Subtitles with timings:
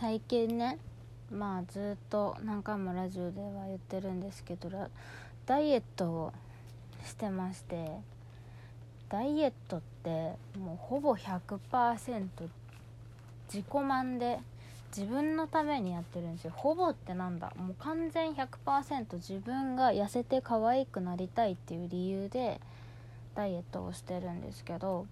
[0.00, 0.78] 最近ね
[1.30, 4.70] まあずっと何回もラジオでは言ってるんですけど
[5.44, 6.32] ダイエットを
[7.04, 7.98] してまして
[9.10, 10.10] ダイエットって
[10.58, 11.58] もうほぼ100%
[13.52, 14.38] 自己満で
[14.96, 16.52] 自分のためにやってるんですよ。
[16.56, 17.52] ほぼってなんだ？
[17.58, 22.58] もう完全100%自分が痩せて可愛くなりたいっていう理由で
[23.34, 25.06] ダイエットをしてるんですけど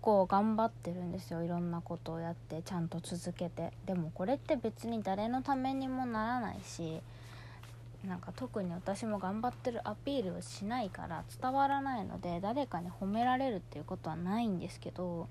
[0.00, 1.42] 構頑張ってるんですよ。
[1.44, 3.72] いろんなことをやってちゃんと続けて。
[3.86, 7.00] でもこれって別に誰のためにもならないし
[8.06, 15.28] なんか特に私も頑張ってるアピールをしないから伝わらないので誰かに褒められるっていうことはないんですけど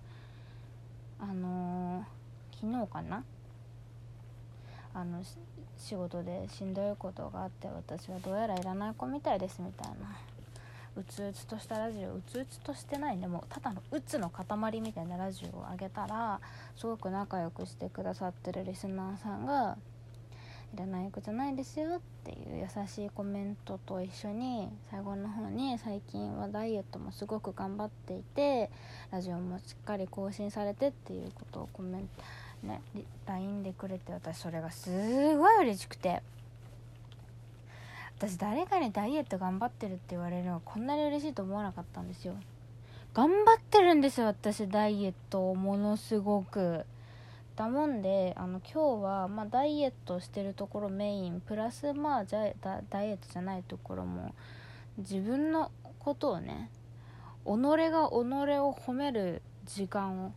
[1.20, 3.24] あのー、昨日かな？
[4.94, 5.24] あの
[5.78, 9.96] 仕事でしんどいことがあって私はどうやらいらない子みたいですみたいな。
[10.96, 16.40] うつうつとしたラジオうつうつとしてないでもただのうつの塊みたいなラジオを上げたら
[16.76, 19.78] すごく仲良くしてくださってるリスナーさんが
[20.74, 28.70] 「いらない子じゃないですよ」っていう優しいコメントと一緒に最後の方に最近はダイエットもすごく頑張っていて
[29.12, 32.08] ラジオもしっかり更新されてっていうことをコメン
[32.62, 32.82] トね
[33.26, 34.90] LINE でくれて私それがす
[35.38, 36.22] ごい嬉しくて。
[38.20, 42.36] 私誰かにダイエット頑張ってるって言われるのがこんなに嬉しいと思わなかったんですよ。
[43.14, 46.86] 頑張ってるんですよ私ダイエットをものすごく。
[47.56, 51.40] だもんであの今日は、まあ、ダイエットしてるところメイン。
[51.40, 54.36] プラスまあじゃダダイエットじゃないところも。
[54.98, 56.70] 自分のことをね
[57.46, 60.34] 己が己を褒める時間を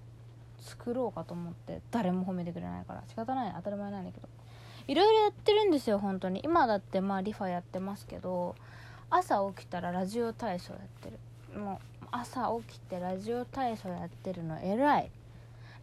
[0.60, 3.02] 作ろうかと思って誰も褒めてくれないから。
[3.08, 4.28] 仕方ない当たり前なんだけど。
[4.88, 6.40] いろいろやってるんですよ本当に。
[6.44, 8.54] 今だってまあリファやってますけど
[9.10, 11.60] 朝起きたらラジオ体操やってる。
[11.60, 15.10] もう朝起きてラジオ体操やってるの偉い。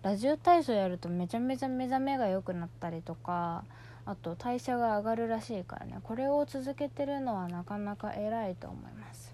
[0.01, 3.65] ラジオ体操やるとめちゃめちゃ目覚めが良くなったりとか
[4.05, 5.99] あと代謝が上がるらしいからね。
[6.03, 9.33] これを続けてるのはなかなか偉いと思います。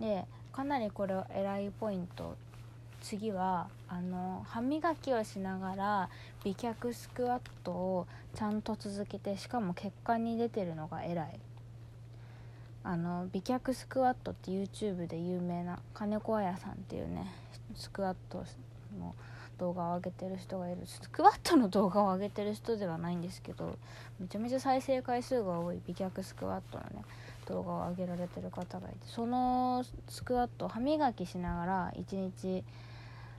[0.00, 2.36] でかなりこれは偉いポイント
[3.00, 6.10] 次はあの歯磨きをしながら
[6.44, 11.40] 美脚スクワットをちゃんと続けてしかも結果に出てるのが偉い。
[12.84, 17.26] あの美脚スクワットって YouTube で有名な金子彩さんっていうね
[17.74, 18.44] スクワット
[18.98, 19.14] の
[19.58, 20.82] 動画を上げてる人がいる。
[20.86, 23.76] スクワットの動画を上げてる人ではないんですけど
[24.18, 27.04] めちゃめちゃ再生回数が多い美脚スクワットのね
[27.46, 32.62] 動画を上げられてる方がいてそのスクワット歯磨きしながら1日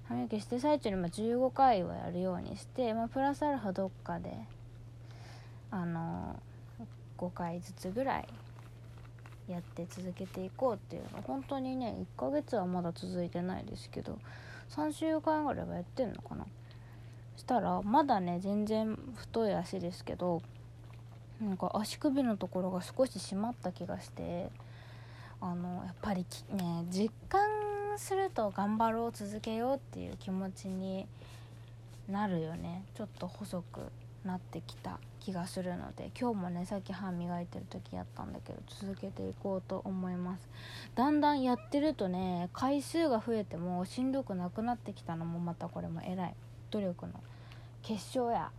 [0.09, 4.33] 歯磨きして最中にま15回はやるようにして、まあ、プラスアルファどっかで
[5.69, 6.35] あの
[7.19, 8.27] 5回ずつぐらい
[9.47, 14.17] やって続けていこうっていうのが本当にね1ヶ月はまだ続いてないですけど
[14.71, 16.45] 3週間ぐらいはやってんのかな。
[17.37, 20.41] したらまだね全然太い足ですけど
[21.41, 24.49] なんか足首のところが少し締まった気がして
[25.39, 27.48] あのやっぱりね実感
[27.99, 31.05] すると頑張ろう続けようっていう気持ちに
[32.07, 32.85] なるよね。
[32.95, 33.91] ちょっと細く
[34.25, 36.11] なってきた気がするので。
[36.19, 40.49] 今日もねさっき歯磨いてる時やったんだけど続けていこうと思います。
[40.95, 46.35] だんだんやってるとね回数が増えてもしんどくなくなってきたのもまたこれも偉い。
[46.71, 47.13] 努力の。
[47.83, 48.51] 結晶や。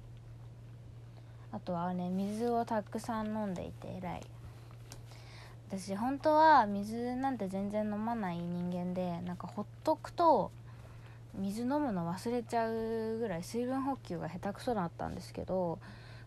[1.53, 4.23] あとはね水をたくさん飲んでいて偉い。
[5.73, 10.51] 私本当は水なんて全然飲まない人間でなんかほっとくと
[11.35, 15.79] 水飲むの忘れちゃうぐらい水分補給が下手くそだったんですけど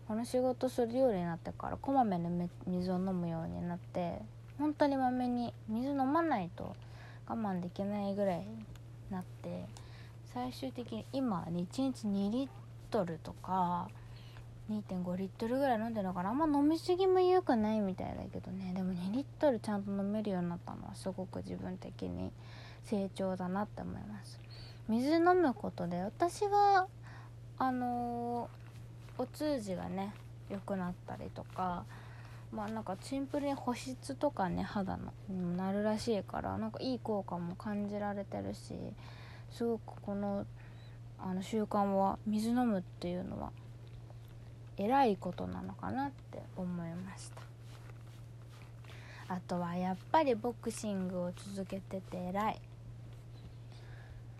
[0.08, 4.18] この仕事するようになってからこまめに水を飲むようになって
[4.58, 6.74] 本当にまめに水飲まないと
[7.26, 8.46] 我慢できないぐらい
[9.10, 9.66] なって
[10.32, 12.48] 最終的に今1日2リッ
[12.90, 13.88] トルとか
[14.70, 16.30] 2.5リットルぐらい飲んでるかな。
[16.30, 18.72] あんま飲みすぎも良くないみたいだけどね。
[18.74, 19.13] でも2リ
[19.44, 22.32] トルちゃんと飲めるようになったのはすごく自分的に
[22.84, 24.40] 成長だなって思います。
[24.88, 26.86] 水飲むことで私は
[27.58, 30.14] あのー、お通じがね
[30.48, 31.84] 良くなったりとか
[32.52, 38.74] まあなんかシンプルに保湿とかね肌のにもなるらしいからなんかいい効果も感じられてるし
[39.50, 40.46] すごくこの
[41.18, 43.52] あの習慣は水飲むっていうのは
[44.78, 47.53] 偉いことなのかなって思いました。
[49.28, 52.60] あとはやっぱりボクシングを続けてて偉い。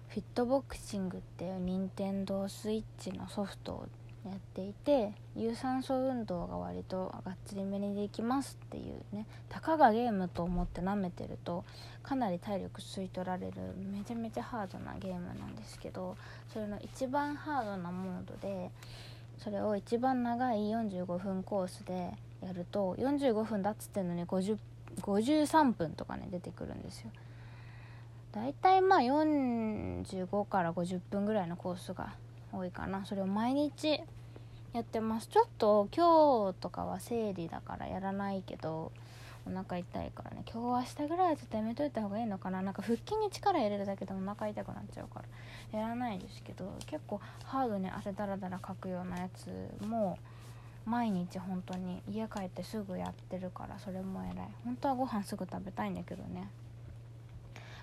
[0.08, 3.88] フィットボクシングっていう任天堂スイッチのソフトを
[4.24, 9.26] やっていて有酸素運動が割とがっつりめにできますっていうね。
[9.48, 11.64] たかがゲームと思って舐めてると
[12.02, 16.16] かなり体力吸い取られるめちゃめちゃハードなゲームなんですけど
[16.52, 18.70] それの一番ハードなモードで
[19.38, 24.56] それを一番長い45分コースでやると45分だっつってんのに50
[25.00, 27.10] 53分とかね出てくるんですよ。
[28.32, 32.14] だいたいまあ45から50分ぐらいのコースが
[32.52, 33.04] 多いかな。
[33.04, 34.00] それを毎日
[34.72, 35.28] やってます。
[35.28, 38.90] ちょっと今日とかは生理だからやらないけど
[39.46, 40.42] お腹痛いからね。
[40.52, 42.62] 今日明日ぐらいはちょっとやめといた方がいいのかな。
[42.62, 45.20] なんか腹筋に力入れるだけでお腹痛くなっちゃうか
[45.72, 45.78] ら。
[45.78, 49.50] やらないですけど結構ハードに汗だらだらかくようなやつ
[49.84, 50.18] も
[50.86, 54.48] 毎日本当に家帰ってすぐやってるからそれも偉い。
[54.64, 56.50] 本当はご飯すぐ食べたいんだけどね。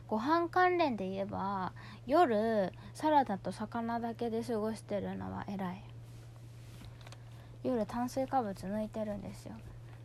[0.07, 1.71] ご飯関連で言えば
[2.05, 5.83] 夜サラダと魚だけで過ごしてるのは偉い。
[7.63, 9.53] 夜炭水化物抜いてるんですよ。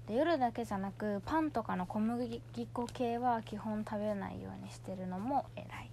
[0.06, 2.40] で夜だけじゃなくパンとかの小麦
[2.72, 5.90] 粉系は基本食べないようにしてるのも偉い。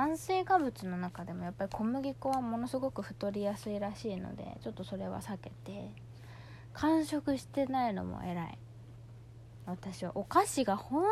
[0.00, 5.90] 炭水化物の中でもやっぱり小麦粉はものすごく太りやすいらしいのでちょっとそれは避けて。
[6.72, 8.58] 完食してないのも偉い。
[9.66, 11.04] 私はお菓子が本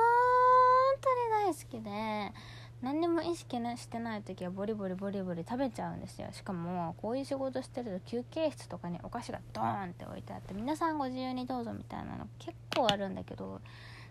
[1.02, 1.14] 当
[1.44, 2.32] に大好きで
[2.80, 6.28] 何にも意識してない時はボリボリボリボリ食べちゃうんですよ。
[6.32, 13.60] しかもこういう仕事してると休憩室とかにお菓子がドーンって置いてあって皆さんご自由にどうぞみたいなの結構あるんだけど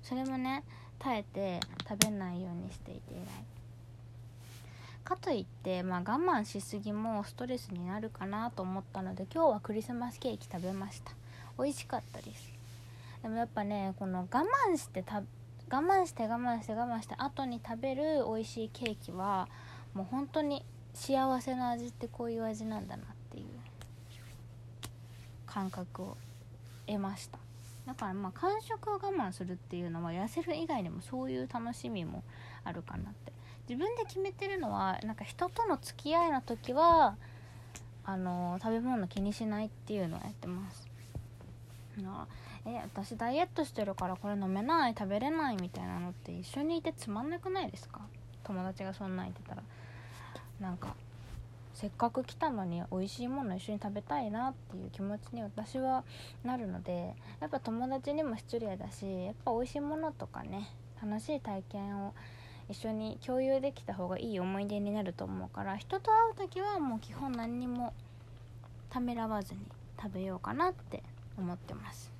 [0.03, 0.63] それもね
[0.99, 3.56] 耐えて食べないようにしていて偉い。
[5.07, 11.13] かといって、まあ、我慢しすぎもストレスになるかなと思ったので今日はクリスマスケーキ食べました。
[11.57, 12.53] 美味しかったです。
[13.23, 15.23] でもやっぱねこの我慢して我
[15.69, 19.47] 慢して我慢して我慢して後に食べる美味しいケーキは
[19.93, 23.45] もう本当に幸せな味ってこういう味なんだなっていう
[25.45, 26.17] 感覚を
[26.85, 27.39] 得ました。
[27.85, 32.23] だからまあ完食を我慢するっていうのは痩せる以外にもそういう楽しみも
[32.65, 33.36] あるかなって。
[33.67, 37.15] 自分で決めてるのはなんか人との付き合いの時は
[38.05, 40.87] あの食べ物気にしないっていうのをやってます。
[42.65, 48.01] え私ダイエットしてるからこれ飲めない食べれないみたいなのって一緒にいてつまんなくないですか？
[48.43, 49.63] 友達がそんなん言ってたら。
[50.59, 50.95] なんか
[51.73, 56.03] せっかく来たのに美味しいもの一緒に食べたいなっていう気持ちに私は
[56.43, 62.15] なるのでやっぱ友達にも失礼だしやっぱ美味しいものとかね楽しい体験を
[62.69, 67.93] 一緒に共有できた方がいい思い出になると思うから人と会う時はもう基本何にも
[68.89, 69.59] ためらわずに
[70.01, 71.03] 食べようかなって
[71.37, 72.11] 思ってます。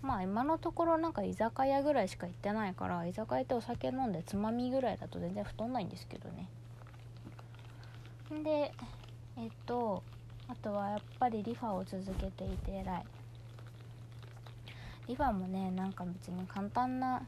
[0.00, 6.48] まあ今のところなんか居酒屋ぐらいしか行ってないから居酒屋ってお酒飲んでつまみぐらいだと全然太んないんですけどね。
[8.44, 8.72] で
[9.36, 10.02] えっと
[10.46, 13.04] あとはやっぱりリファを続けていて偉い。
[15.08, 17.22] リファもねなんか別に簡単な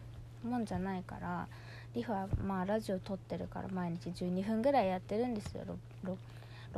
[0.44, 1.48] もんじゃないから
[1.94, 5.62] リファまあラジオ撮ってるから毎日12分ぐらいやってるんですよ。
[6.04, 6.16] 6,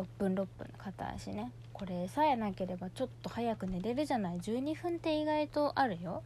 [0.00, 0.48] 6分6分
[0.78, 1.52] 片足ね。
[1.72, 4.38] これさえなければちょっと早く寝れるじゃない。
[4.38, 6.22] 12分って意外とあるよ。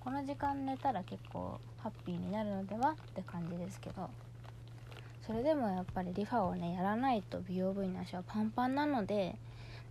[0.00, 4.10] この時間寝たら結構ハッピーになるのではって感じですけど。
[5.26, 9.36] それでもやっぱりリファをねやらないと美容部員の足はパンパンなので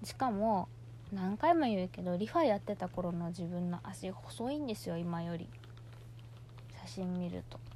[0.04, 0.68] しかも
[1.14, 5.48] 何回も言うけどリファやってた頃の自分の足細いんですよ今より。
[6.82, 7.71] 写真見ると。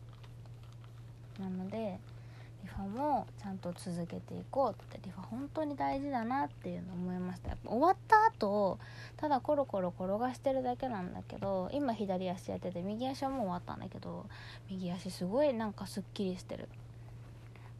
[1.39, 1.99] なので
[2.63, 4.99] リファもちゃんと続けていこうって。
[5.03, 7.49] リファ本当に大事だなっていうの思いました。
[7.49, 8.79] やっぱ終わった後
[9.17, 14.25] ただコロコロ転がしてるだけなんだけど今左足やってて右足はもう終わったんだけど
[14.69, 16.67] 右足すごいなんかすっきりしてる。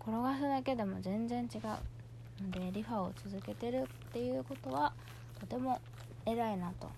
[0.01, 1.61] 転がすだけでも全然違う。
[2.43, 4.93] のでリファを続けてるっていうことは
[5.39, 5.79] とても
[6.25, 6.89] 偉いなと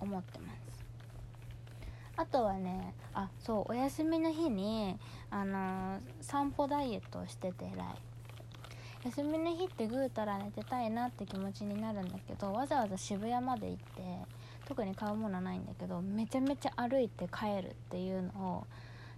[0.00, 0.61] 思ってます。
[2.22, 4.96] あとはねあそうお休みの日に
[5.28, 7.86] あのー、散歩ダイエットをしてて偉い
[9.06, 13.82] 休みの日ってぐうたら寝てたいなって気持ちになるんだけどわざわざ渋谷まで行って
[14.68, 18.66] 特に買うものはないんだけどめちゃめちゃ歩いて帰るっていうのを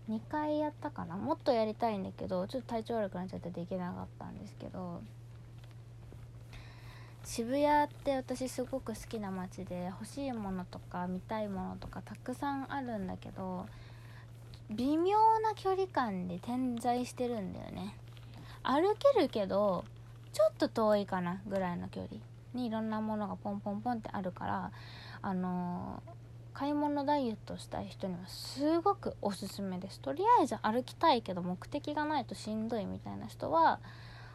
[0.08, 1.16] 2回やったかな？
[1.16, 5.02] もっとやりたいんだけどちょっと体調悪くなっちゃってできなかったんですけど
[7.24, 13.66] 渋谷って私すごく好きな街で欲しいものとか見たいものとかたくさんあるんだけど
[14.70, 17.96] 微妙な距離感で点在してるんだよね。
[18.62, 19.84] 歩けるけど
[20.32, 22.20] ちょっと遠いかなぐらいの距離
[22.54, 24.72] にいろんなものがポンポンポンってあるから
[25.20, 30.00] あのー、買い物ダイエットしたい人にはすごくおすすめです。
[30.00, 33.80] とりあえず歩きたいけど目的がないとしんどいみたいな人は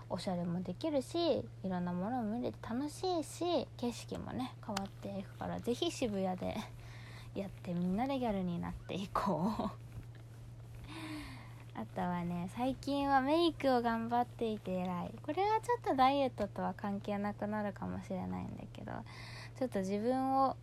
[0.09, 1.17] おしゃれもできるし
[1.63, 6.57] いろんなものも見れて楽しいし景色もね変わっていくから是非渋谷で
[7.35, 9.69] やってみんなでギャルになっていこう。
[11.79, 15.13] あとはね最近はメイクを頑張っていて偉い。
[15.23, 18.91] これはちょっとダイエットとは関係なくなるかもしれないんだけど
[19.57, 20.57] ちょっと自分を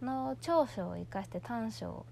[0.00, 2.06] の長所を生かして短所を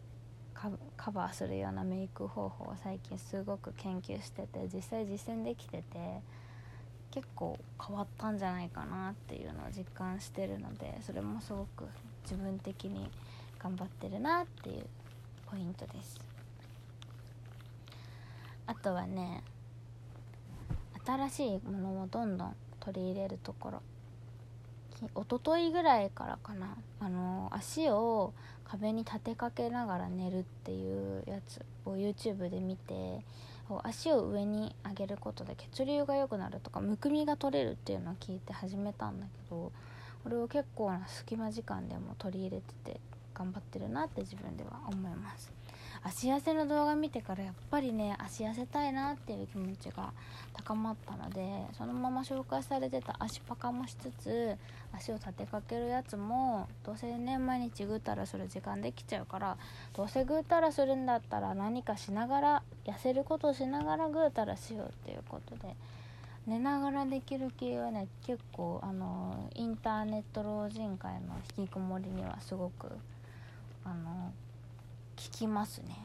[0.97, 6.21] カバーするようなメイク方法を最近すごく研究してて実際実践できてて
[7.11, 11.85] 結構変わったんじゃないかなっていうのを実感してるのでそれもすごく
[12.25, 13.11] 自分的に
[13.59, 14.87] 頑張ってるなっていう
[15.51, 16.19] ポイントです。
[18.67, 19.43] あとはね
[21.07, 23.83] 新しいものをどんどん取り入れるところ。
[25.01, 26.77] 一昨日ぐらいからかな。
[27.01, 28.35] あの足を
[28.65, 33.25] 壁に立てかけながら寝るっていうやつを YouTube で見て
[33.85, 39.73] 足を上に上げることで血流が良くなるとかむくみが取れるっていうのを聞いて始めたんだけど
[40.25, 43.01] これを結構な隙間時間でも取り入れてて
[43.39, 45.53] 頑張ってるなって自分では思います。
[46.03, 50.13] 足痩せの動画見てからやっぱりね足痩せたいなっていう気持ちが
[50.53, 54.57] 高まったのでそのまま紹介されてた足パカもしつつ
[54.93, 59.57] 足を立てかけるやつもどうせね毎日ぐうたらする時間できちゃうから
[59.95, 65.75] どうせぐうたらするんだったら何かしながら痩せることをしながらぐうたらしようっていうことで
[66.47, 72.87] 寝ながらできる系はね結構あのインターネット老人会の引きこもりにはすごく
[73.89, 74.35] あの
[75.17, 75.97] 聞きますね。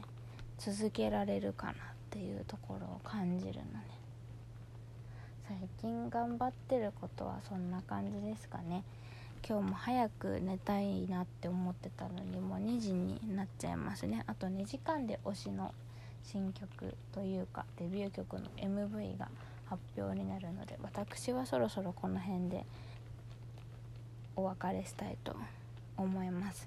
[0.58, 1.74] 続けられるかなっ
[2.08, 3.64] ていうところを感じるのね。
[5.46, 8.84] 最近頑張ってることはそんな感じですかね。
[9.46, 14.24] 今日も早く寝たいなって思ってたのにもう2時になっちゃいますね。
[14.26, 15.74] あと2時間で推しの
[16.22, 19.28] 新曲というかデビュー曲の MV が
[19.66, 22.64] 発表になるので私はそろそろこの辺で
[24.36, 25.36] お別れしたいと
[25.98, 26.66] 思います。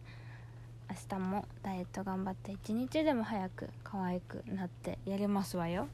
[0.89, 5.87] 明日もダイエット頑張って一日でも早く可愛くなってやりますわよ。